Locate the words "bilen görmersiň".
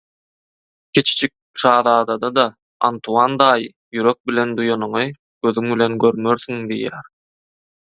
5.77-6.67